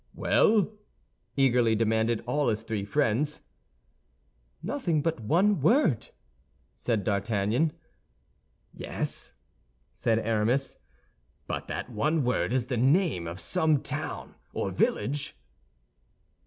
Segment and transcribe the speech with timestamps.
[0.15, 0.71] "Well?"
[1.37, 3.41] eagerly demanded all his three friends.
[4.63, 6.07] "Nothing but one word!"
[6.75, 7.71] said D'Artagnan.
[8.73, 9.33] "Yes,"
[9.93, 10.77] said Aramis,
[11.45, 15.37] "but that one word is the name of some town or village."